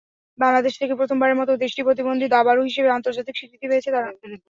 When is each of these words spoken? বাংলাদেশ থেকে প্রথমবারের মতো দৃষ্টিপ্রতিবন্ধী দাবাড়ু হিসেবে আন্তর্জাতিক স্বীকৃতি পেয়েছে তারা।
বাংলাদেশ 0.39 0.73
থেকে 0.81 0.93
প্রথমবারের 0.99 1.39
মতো 1.41 1.51
দৃষ্টিপ্রতিবন্ধী 1.61 2.25
দাবাড়ু 2.29 2.61
হিসেবে 2.69 2.89
আন্তর্জাতিক 2.91 3.35
স্বীকৃতি 3.37 3.65
পেয়েছে 3.69 3.89
তারা। 3.95 4.09